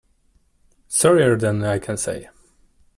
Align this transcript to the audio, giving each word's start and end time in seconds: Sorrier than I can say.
Sorrier 0.87 1.35
than 1.35 1.63
I 1.63 1.77
can 1.77 1.95
say. 1.95 2.27